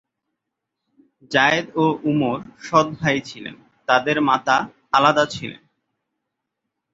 [1.31, 3.55] জায়েদ ও উমর সৎ ভাই ছিলেন,
[3.87, 4.57] তাদের মাতা
[4.91, 5.61] আলাদা ছিলেন।